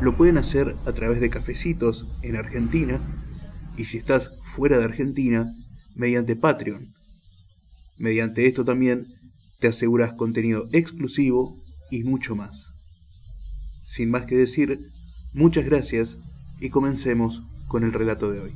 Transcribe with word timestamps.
lo 0.00 0.16
pueden 0.16 0.38
hacer 0.38 0.76
a 0.86 0.92
través 0.92 1.20
de 1.20 1.30
cafecitos 1.30 2.06
en 2.22 2.36
Argentina 2.36 3.00
y 3.76 3.84
si 3.84 3.98
estás 3.98 4.32
fuera 4.42 4.78
de 4.78 4.84
Argentina, 4.84 5.52
mediante 5.94 6.36
Patreon. 6.36 6.94
Mediante 7.98 8.46
esto 8.46 8.64
también 8.64 9.06
te 9.58 9.68
aseguras 9.68 10.14
contenido 10.14 10.68
exclusivo 10.72 11.56
y 11.90 12.04
mucho 12.04 12.34
más. 12.34 12.72
Sin 13.82 14.10
más 14.10 14.24
que 14.24 14.36
decir, 14.36 14.90
muchas 15.34 15.66
gracias 15.66 16.18
y 16.60 16.70
comencemos 16.70 17.42
con 17.68 17.84
el 17.84 17.92
relato 17.92 18.30
de 18.30 18.40
hoy. 18.40 18.54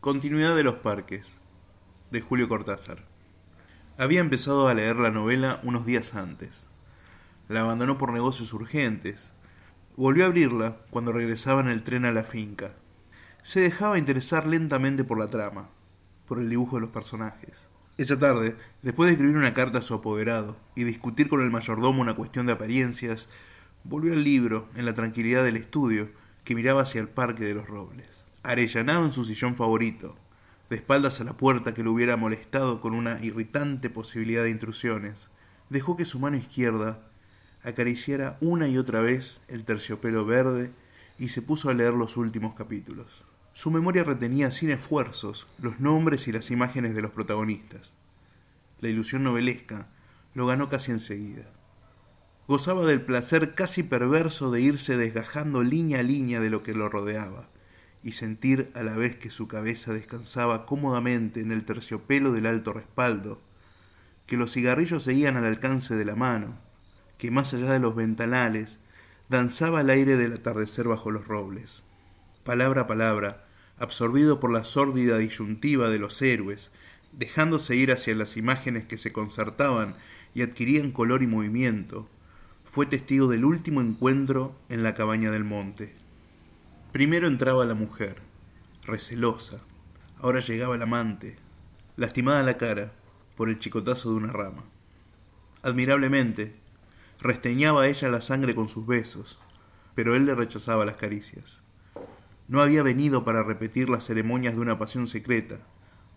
Continuidad 0.00 0.56
de 0.56 0.64
los 0.64 0.76
parques, 0.76 1.40
de 2.10 2.20
Julio 2.20 2.48
Cortázar. 2.48 3.06
Había 3.96 4.20
empezado 4.20 4.66
a 4.66 4.74
leer 4.74 4.96
la 4.96 5.10
novela 5.10 5.60
unos 5.62 5.86
días 5.86 6.14
antes. 6.14 6.66
La 7.48 7.60
abandonó 7.60 7.98
por 7.98 8.12
negocios 8.12 8.52
urgentes. 8.52 9.32
Volvió 9.96 10.24
a 10.24 10.26
abrirla 10.26 10.78
cuando 10.90 11.12
regresaba 11.12 11.60
en 11.60 11.68
el 11.68 11.84
tren 11.84 12.04
a 12.04 12.10
la 12.10 12.24
finca. 12.24 12.72
Se 13.44 13.60
dejaba 13.60 13.96
interesar 13.96 14.44
lentamente 14.44 15.04
por 15.04 15.18
la 15.18 15.30
trama, 15.30 15.68
por 16.26 16.40
el 16.40 16.50
dibujo 16.50 16.76
de 16.76 16.80
los 16.80 16.90
personajes. 16.90 17.68
Esa 17.96 18.18
tarde, 18.18 18.56
después 18.82 19.06
de 19.06 19.12
escribir 19.12 19.36
una 19.36 19.54
carta 19.54 19.78
a 19.78 19.82
su 19.82 19.94
apoderado 19.94 20.56
y 20.74 20.82
discutir 20.82 21.28
con 21.28 21.42
el 21.42 21.52
mayordomo 21.52 22.00
una 22.00 22.16
cuestión 22.16 22.46
de 22.46 22.54
apariencias, 22.54 23.28
volvió 23.84 24.14
al 24.14 24.24
libro 24.24 24.68
en 24.74 24.84
la 24.84 24.94
tranquilidad 24.94 25.44
del 25.44 25.56
estudio 25.56 26.08
que 26.42 26.56
miraba 26.56 26.82
hacia 26.82 27.00
el 27.00 27.08
parque 27.08 27.44
de 27.44 27.54
los 27.54 27.68
robles. 27.68 28.24
Arellanado 28.42 29.04
en 29.04 29.12
su 29.12 29.24
sillón 29.24 29.54
favorito, 29.54 30.16
de 30.70 30.76
espaldas 30.76 31.20
a 31.20 31.24
la 31.24 31.36
puerta 31.36 31.72
que 31.72 31.84
lo 31.84 31.92
hubiera 31.92 32.16
molestado 32.16 32.80
con 32.80 32.94
una 32.94 33.24
irritante 33.24 33.90
posibilidad 33.90 34.42
de 34.42 34.50
intrusiones, 34.50 35.28
dejó 35.70 35.96
que 35.96 36.04
su 36.04 36.18
mano 36.18 36.36
izquierda 36.36 36.98
acariciara 37.64 38.36
una 38.40 38.68
y 38.68 38.78
otra 38.78 39.00
vez 39.00 39.40
el 39.48 39.64
terciopelo 39.64 40.24
verde 40.24 40.70
y 41.18 41.28
se 41.28 41.42
puso 41.42 41.70
a 41.70 41.74
leer 41.74 41.94
los 41.94 42.16
últimos 42.16 42.54
capítulos. 42.54 43.24
Su 43.52 43.70
memoria 43.70 44.04
retenía 44.04 44.50
sin 44.50 44.70
esfuerzos 44.70 45.46
los 45.58 45.80
nombres 45.80 46.28
y 46.28 46.32
las 46.32 46.50
imágenes 46.50 46.94
de 46.94 47.02
los 47.02 47.12
protagonistas. 47.12 47.96
La 48.80 48.88
ilusión 48.88 49.22
novelesca 49.22 49.88
lo 50.34 50.46
ganó 50.46 50.68
casi 50.68 50.92
enseguida. 50.92 51.44
Gozaba 52.46 52.84
del 52.84 53.00
placer 53.00 53.54
casi 53.54 53.82
perverso 53.82 54.50
de 54.50 54.60
irse 54.60 54.96
desgajando 54.96 55.62
línea 55.62 56.00
a 56.00 56.02
línea 56.02 56.40
de 56.40 56.50
lo 56.50 56.62
que 56.62 56.74
lo 56.74 56.88
rodeaba 56.88 57.48
y 58.02 58.12
sentir 58.12 58.70
a 58.74 58.82
la 58.82 58.94
vez 58.96 59.16
que 59.16 59.30
su 59.30 59.48
cabeza 59.48 59.94
descansaba 59.94 60.66
cómodamente 60.66 61.40
en 61.40 61.52
el 61.52 61.64
terciopelo 61.64 62.32
del 62.32 62.44
alto 62.44 62.74
respaldo, 62.74 63.40
que 64.26 64.36
los 64.36 64.52
cigarrillos 64.52 65.04
seguían 65.04 65.38
al 65.38 65.46
alcance 65.46 65.94
de 65.94 66.04
la 66.04 66.14
mano, 66.14 66.58
que 67.18 67.30
más 67.30 67.54
allá 67.54 67.72
de 67.72 67.78
los 67.78 67.94
ventanales 67.94 68.80
danzaba 69.28 69.80
el 69.80 69.90
aire 69.90 70.16
del 70.16 70.32
atardecer 70.32 70.88
bajo 70.88 71.10
los 71.10 71.26
robles. 71.26 71.84
Palabra 72.44 72.82
a 72.82 72.86
palabra, 72.86 73.46
absorbido 73.78 74.40
por 74.40 74.52
la 74.52 74.64
sórdida 74.64 75.18
disyuntiva 75.18 75.88
de 75.88 75.98
los 75.98 76.20
héroes, 76.22 76.70
dejándose 77.12 77.76
ir 77.76 77.92
hacia 77.92 78.14
las 78.14 78.36
imágenes 78.36 78.84
que 78.84 78.98
se 78.98 79.12
concertaban 79.12 79.96
y 80.34 80.42
adquirían 80.42 80.90
color 80.90 81.22
y 81.22 81.26
movimiento, 81.26 82.08
fue 82.64 82.86
testigo 82.86 83.28
del 83.28 83.44
último 83.44 83.80
encuentro 83.80 84.58
en 84.68 84.82
la 84.82 84.94
cabaña 84.94 85.30
del 85.30 85.44
monte. 85.44 85.94
Primero 86.92 87.28
entraba 87.28 87.64
la 87.64 87.74
mujer, 87.74 88.16
recelosa. 88.84 89.58
Ahora 90.18 90.40
llegaba 90.40 90.74
el 90.74 90.82
amante, 90.82 91.36
lastimada 91.96 92.42
la 92.42 92.56
cara 92.56 92.92
por 93.36 93.48
el 93.48 93.58
chicotazo 93.58 94.10
de 94.10 94.16
una 94.16 94.32
rama. 94.32 94.64
Admirablemente, 95.62 96.54
resteñaba 97.24 97.88
ella 97.88 98.10
la 98.10 98.20
sangre 98.20 98.54
con 98.54 98.68
sus 98.68 98.86
besos, 98.86 99.40
pero 99.94 100.14
él 100.14 100.26
le 100.26 100.34
rechazaba 100.34 100.84
las 100.84 100.96
caricias. 100.96 101.62
No 102.48 102.60
había 102.60 102.82
venido 102.82 103.24
para 103.24 103.42
repetir 103.42 103.88
las 103.88 104.04
ceremonias 104.04 104.54
de 104.54 104.60
una 104.60 104.78
pasión 104.78 105.08
secreta, 105.08 105.60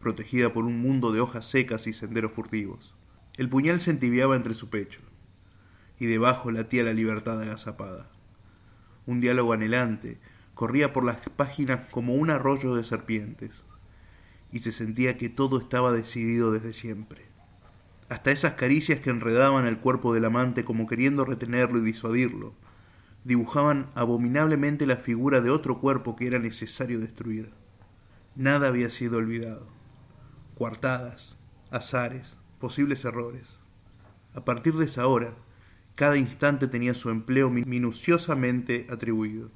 protegida 0.01 0.51
por 0.51 0.65
un 0.65 0.81
mundo 0.81 1.13
de 1.13 1.21
hojas 1.21 1.45
secas 1.45 1.87
y 1.87 1.93
senderos 1.93 2.33
furtivos. 2.33 2.93
El 3.37 3.47
puñal 3.47 3.79
se 3.79 3.91
entibiaba 3.91 4.35
entre 4.35 4.53
su 4.53 4.69
pecho, 4.69 4.99
y 5.97 6.07
debajo 6.07 6.51
latía 6.51 6.83
la 6.83 6.91
libertad 6.91 7.41
agazapada. 7.41 8.11
Un 9.05 9.21
diálogo 9.21 9.53
anhelante, 9.53 10.19
corría 10.55 10.91
por 10.91 11.05
las 11.05 11.19
páginas 11.37 11.87
como 11.89 12.15
un 12.15 12.29
arroyo 12.31 12.75
de 12.75 12.83
serpientes, 12.83 13.63
y 14.51 14.59
se 14.59 14.73
sentía 14.73 15.15
que 15.15 15.29
todo 15.29 15.57
estaba 15.57 15.93
decidido 15.93 16.51
desde 16.51 16.73
siempre. 16.73 17.26
Hasta 18.09 18.31
esas 18.31 18.53
caricias 18.53 18.99
que 19.01 19.09
enredaban 19.09 19.65
el 19.65 19.79
cuerpo 19.79 20.13
del 20.13 20.25
amante 20.25 20.63
como 20.63 20.87
queriendo 20.87 21.25
retenerlo 21.25 21.79
y 21.79 21.81
disuadirlo, 21.81 22.53
dibujaban 23.25 23.89
abominablemente 23.95 24.85
la 24.85 24.95
figura 24.95 25.41
de 25.41 25.49
otro 25.49 25.79
cuerpo 25.79 26.15
que 26.15 26.27
era 26.27 26.39
necesario 26.39 26.99
destruir. 26.99 27.51
Nada 28.35 28.69
había 28.69 28.89
sido 28.89 29.17
olvidado. 29.17 29.67
Cuartadas, 30.55 31.37
azares, 31.69 32.37
posibles 32.59 33.03
errores. 33.03 33.59
A 34.33 34.45
partir 34.45 34.75
de 34.75 34.85
esa 34.85 35.07
hora, 35.07 35.33
cada 35.95 36.15
instante 36.15 36.67
tenía 36.67 36.93
su 36.93 37.09
empleo 37.09 37.49
minuciosamente 37.49 38.87
atribuido. 38.89 39.51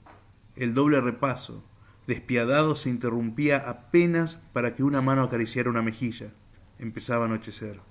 El 0.56 0.74
doble 0.74 1.00
repaso, 1.00 1.64
despiadado, 2.08 2.76
se 2.76 2.90
interrumpía 2.90 3.58
apenas 3.58 4.40
para 4.52 4.76
que 4.76 4.84
una 4.84 5.00
mano 5.00 5.24
acariciara 5.24 5.70
una 5.70 5.82
mejilla. 5.82 6.34
Empezaba 6.80 7.26
a 7.26 7.28
anochecer. 7.28 7.91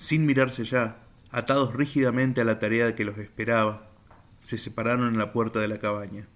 Sin 0.00 0.24
mirarse 0.24 0.64
ya, 0.64 0.96
atados 1.30 1.74
rígidamente 1.74 2.40
a 2.40 2.44
la 2.44 2.58
tarea 2.58 2.94
que 2.94 3.04
los 3.04 3.18
esperaba, 3.18 3.90
se 4.38 4.56
separaron 4.56 5.08
en 5.08 5.18
la 5.18 5.34
puerta 5.34 5.60
de 5.60 5.68
la 5.68 5.78
cabaña. 5.78 6.26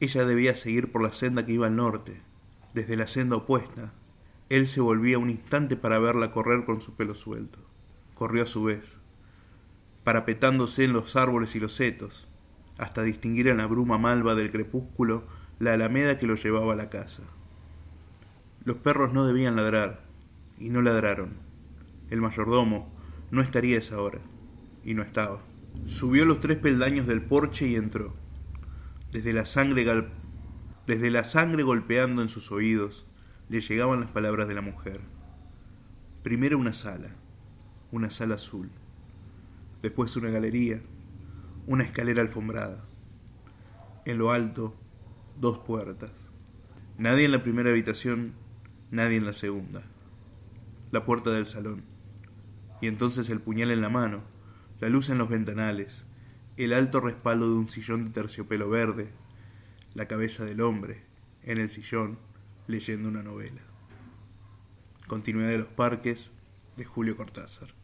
Ella 0.00 0.26
debía 0.26 0.56
seguir 0.56 0.90
por 0.90 1.00
la 1.00 1.12
senda 1.12 1.46
que 1.46 1.52
iba 1.52 1.68
al 1.68 1.76
norte. 1.76 2.20
Desde 2.74 2.96
la 2.96 3.06
senda 3.06 3.36
opuesta, 3.36 3.92
él 4.48 4.66
se 4.66 4.80
volvía 4.80 5.20
un 5.20 5.30
instante 5.30 5.76
para 5.76 6.00
verla 6.00 6.32
correr 6.32 6.64
con 6.64 6.82
su 6.82 6.96
pelo 6.96 7.14
suelto. 7.14 7.60
Corrió 8.14 8.42
a 8.42 8.46
su 8.46 8.64
vez, 8.64 8.98
parapetándose 10.02 10.82
en 10.82 10.94
los 10.94 11.14
árboles 11.14 11.54
y 11.54 11.60
los 11.60 11.74
setos, 11.74 12.26
hasta 12.76 13.04
distinguir 13.04 13.46
en 13.46 13.58
la 13.58 13.66
bruma 13.66 13.98
malva 13.98 14.34
del 14.34 14.50
crepúsculo 14.50 15.28
la 15.60 15.74
alameda 15.74 16.18
que 16.18 16.26
lo 16.26 16.34
llevaba 16.34 16.72
a 16.72 16.76
la 16.76 16.90
casa. 16.90 17.22
Los 18.64 18.78
perros 18.78 19.12
no 19.12 19.28
debían 19.28 19.54
ladrar, 19.54 20.02
y 20.58 20.70
no 20.70 20.82
ladraron. 20.82 21.47
El 22.10 22.20
mayordomo 22.20 22.90
no 23.30 23.42
estaría 23.42 23.78
esa 23.78 24.00
hora, 24.00 24.20
y 24.84 24.94
no 24.94 25.02
estaba. 25.02 25.42
Subió 25.84 26.24
los 26.24 26.40
tres 26.40 26.58
peldaños 26.58 27.06
del 27.06 27.22
porche 27.22 27.66
y 27.66 27.76
entró. 27.76 28.14
Desde 29.12 29.32
la 29.32 29.46
sangre, 29.46 30.10
Desde 30.86 31.10
la 31.10 31.24
sangre 31.24 31.62
golpeando 31.62 32.22
en 32.22 32.28
sus 32.28 32.50
oídos, 32.52 33.06
le 33.48 33.60
llegaban 33.60 34.00
las 34.00 34.10
palabras 34.10 34.48
de 34.48 34.54
la 34.54 34.60
mujer. 34.60 35.00
Primero 36.22 36.58
una 36.58 36.72
sala, 36.72 37.10
una 37.92 38.10
sala 38.10 38.36
azul. 38.36 38.70
Después 39.82 40.16
una 40.16 40.30
galería, 40.30 40.80
una 41.66 41.84
escalera 41.84 42.22
alfombrada. 42.22 42.84
En 44.04 44.18
lo 44.18 44.30
alto, 44.30 44.74
dos 45.38 45.58
puertas. 45.58 46.10
Nadie 46.96 47.26
en 47.26 47.32
la 47.32 47.42
primera 47.42 47.70
habitación, 47.70 48.32
nadie 48.90 49.16
en 49.16 49.24
la 49.24 49.32
segunda. 49.32 49.82
La 50.90 51.04
puerta 51.04 51.30
del 51.30 51.46
salón. 51.46 51.84
Y 52.80 52.86
entonces 52.86 53.28
el 53.30 53.40
puñal 53.40 53.70
en 53.70 53.80
la 53.80 53.88
mano, 53.88 54.22
la 54.80 54.88
luz 54.88 55.08
en 55.08 55.18
los 55.18 55.28
ventanales, 55.28 56.04
el 56.56 56.72
alto 56.72 57.00
respaldo 57.00 57.46
de 57.46 57.54
un 57.54 57.68
sillón 57.68 58.04
de 58.04 58.10
terciopelo 58.10 58.68
verde, 58.68 59.12
la 59.94 60.06
cabeza 60.06 60.44
del 60.44 60.60
hombre 60.60 61.02
en 61.42 61.58
el 61.58 61.70
sillón 61.70 62.18
leyendo 62.66 63.08
una 63.08 63.22
novela. 63.22 63.62
Continuidad 65.06 65.50
de 65.50 65.58
los 65.58 65.68
parques 65.68 66.32
de 66.76 66.84
Julio 66.84 67.16
Cortázar. 67.16 67.77